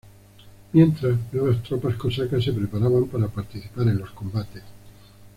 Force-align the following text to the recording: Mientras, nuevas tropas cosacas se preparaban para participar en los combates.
Mientras, 0.73 1.15
nuevas 1.31 1.61
tropas 1.61 1.93
cosacas 1.95 2.43
se 2.43 2.51
preparaban 2.53 3.05
para 3.05 3.27
participar 3.27 3.87
en 3.87 3.99
los 3.99 4.09
combates. 4.09 4.63